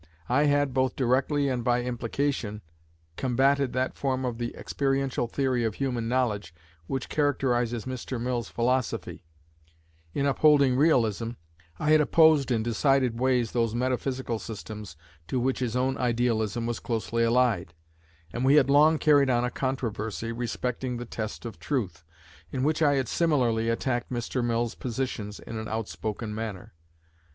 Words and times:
I 0.29 0.45
had, 0.45 0.73
both 0.73 0.95
directly 0.95 1.47
and 1.47 1.63
by 1.63 1.83
implication, 1.83 2.63
combated 3.17 3.71
that 3.73 3.93
form 3.93 4.25
of 4.25 4.39
the 4.39 4.55
experiential 4.55 5.27
theory 5.27 5.63
of 5.63 5.75
human 5.75 6.07
knowledge 6.09 6.55
which 6.87 7.07
characterizes 7.07 7.85
Mr. 7.85 8.19
Mill's 8.19 8.49
philosophy: 8.49 9.25
in 10.11 10.25
upholding 10.25 10.75
Realism, 10.75 11.33
I 11.77 11.91
had 11.91 12.01
opposed 12.01 12.49
in 12.49 12.63
decided 12.63 13.19
ways 13.19 13.51
those 13.51 13.75
metaphysical 13.75 14.39
systems 14.39 14.97
to 15.27 15.39
which 15.39 15.59
his 15.59 15.75
own 15.75 15.99
Idealism 15.99 16.65
was 16.65 16.79
closely 16.79 17.21
allied; 17.23 17.75
and 18.33 18.43
we 18.43 18.55
had 18.55 18.71
long 18.71 18.97
carried 18.97 19.29
on 19.29 19.43
a 19.45 19.51
controversy 19.51 20.31
respecting 20.31 20.97
the 20.97 21.05
test 21.05 21.45
of 21.45 21.59
truth, 21.59 22.03
in 22.51 22.63
which 22.63 22.81
I 22.81 22.95
had 22.95 23.07
similarly 23.07 23.69
attacked 23.69 24.09
Mr. 24.11 24.43
Mill's 24.43 24.73
positions 24.73 25.39
in 25.39 25.59
an 25.59 25.67
outspoken 25.67 26.33
manner. 26.33 26.73